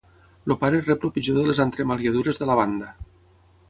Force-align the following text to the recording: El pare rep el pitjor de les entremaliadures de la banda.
El 0.47 0.53
pare 0.63 0.79
rep 0.85 1.05
el 1.09 1.13
pitjor 1.19 1.39
de 1.41 1.45
les 1.51 1.63
entremaliadures 1.69 2.43
de 2.45 2.53
la 2.53 2.61
banda. 2.65 2.95